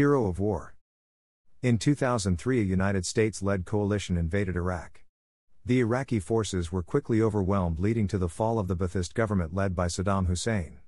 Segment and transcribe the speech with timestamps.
[0.00, 0.74] Hero of War.
[1.60, 5.04] In 2003, a United States led coalition invaded Iraq.
[5.66, 9.76] The Iraqi forces were quickly overwhelmed, leading to the fall of the Ba'athist government led
[9.76, 10.78] by Saddam Hussein.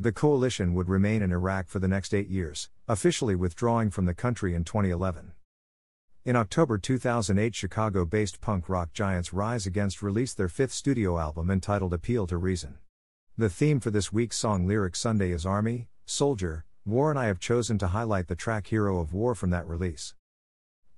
[0.00, 4.12] The coalition would remain in Iraq for the next eight years, officially withdrawing from the
[4.12, 5.34] country in 2011.
[6.24, 11.48] In October 2008, Chicago based punk rock giants Rise Against released their fifth studio album
[11.48, 12.78] entitled Appeal to Reason.
[13.36, 17.38] The theme for this week's song Lyric Sunday is Army, Soldier, War, and I have
[17.38, 20.14] chosen to highlight the track Hero of War from that release.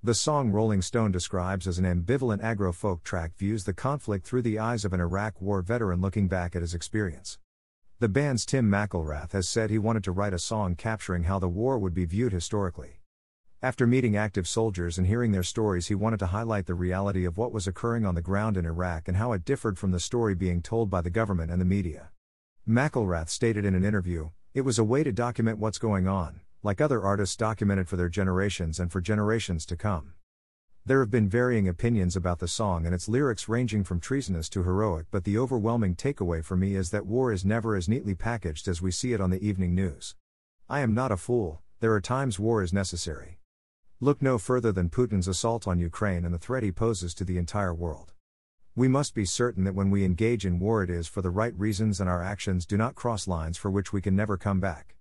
[0.01, 4.43] The song Rolling Stone describes as an ambivalent agro folk track views the conflict through
[4.43, 7.39] the eyes of an Iraq War veteran looking back at his experience.
[7.99, 11.49] The band's Tim McIlrath has said he wanted to write a song capturing how the
[11.49, 13.01] war would be viewed historically.
[13.61, 17.37] After meeting active soldiers and hearing their stories, he wanted to highlight the reality of
[17.37, 20.35] what was occurring on the ground in Iraq and how it differed from the story
[20.35, 22.11] being told by the government and the media.
[22.65, 26.81] McIlrath stated in an interview, it was a way to document what's going on, like
[26.81, 30.13] other artists documented for their generations and for generations to come.
[30.85, 34.63] There have been varying opinions about the song and its lyrics ranging from treasonous to
[34.63, 38.67] heroic, but the overwhelming takeaway for me is that war is never as neatly packaged
[38.67, 40.15] as we see it on the evening news.
[40.67, 43.39] I am not a fool, there are times war is necessary.
[44.01, 47.37] Look no further than Putin's assault on Ukraine and the threat he poses to the
[47.37, 48.11] entire world.
[48.73, 51.53] We must be certain that when we engage in war, it is for the right
[51.59, 54.95] reasons and our actions do not cross lines for which we can never come back.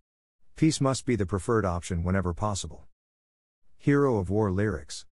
[0.56, 2.88] Peace must be the preferred option whenever possible.
[3.78, 5.06] Hero of War lyrics.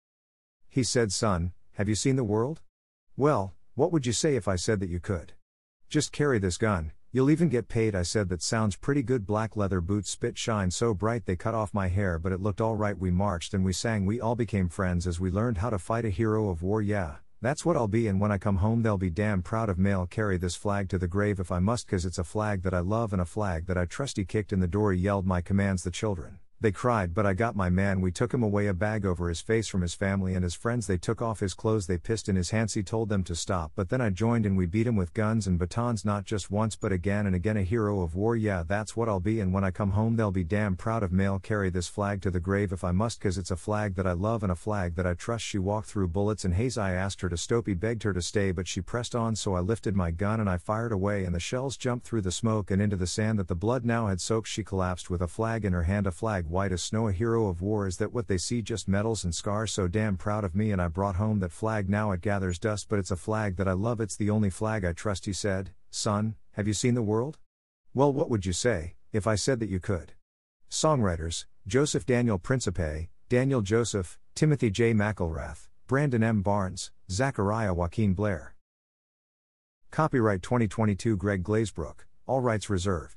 [0.68, 2.62] He said, Son, have you seen the world?
[3.16, 5.34] Well, what would you say if I said that you could?
[5.88, 7.94] Just carry this gun, you'll even get paid.
[7.94, 9.28] I said, That sounds pretty good.
[9.28, 12.60] Black leather boots spit shine so bright they cut off my hair, but it looked
[12.60, 12.98] alright.
[12.98, 16.06] We marched and we sang, we all became friends as we learned how to fight
[16.06, 16.82] a hero of war.
[16.82, 19.78] Yeah, that's what I'll be, and when I come home, they'll be damn proud of
[19.78, 19.92] me.
[19.92, 22.74] I'll carry this flag to the grave if I must, cause it's a flag that
[22.74, 25.42] I love and a flag that I trusty kicked in the door, he yelled my
[25.42, 26.40] commands, the children.
[26.60, 28.02] They cried, but I got my man.
[28.02, 30.88] We took him away, a bag over his face from his family and his friends.
[30.88, 32.74] They took off his clothes, they pissed in his hands.
[32.74, 35.46] He told them to stop, but then I joined and we beat him with guns
[35.46, 37.58] and batons, not just once, but again and again.
[37.58, 39.40] A hero of war, yeah, that's what I'll be.
[39.40, 41.26] And when I come home, they'll be damn proud of me.
[41.26, 44.08] I'll carry this flag to the grave if I must, cause it's a flag that
[44.08, 45.46] I love and a flag that I trust.
[45.46, 46.76] She walked through bullets and haze.
[46.76, 49.54] I asked her to stop, he begged her to stay, but she pressed on, so
[49.54, 52.72] I lifted my gun and I fired away, and the shells jumped through the smoke
[52.72, 54.48] and into the sand that the blood now had soaked.
[54.48, 57.08] She collapsed with a flag in her hand, a flag white as snow.
[57.08, 60.18] A hero of war is that what they see just medals and scars so damn
[60.18, 63.12] proud of me and I brought home that flag now it gathers dust but it's
[63.12, 66.68] a flag that I love it's the only flag I trust he said, son, have
[66.68, 67.38] you seen the world?
[67.94, 70.14] Well what would you say, if I said that you could?
[70.70, 74.94] Songwriters, Joseph Daniel Principe, Daniel Joseph, Timothy J.
[74.94, 76.42] McIlrath, Brandon M.
[76.42, 78.54] Barnes, Zachariah Joaquin Blair.
[79.90, 83.16] Copyright 2022 Greg Glazebrook, all rights reserved.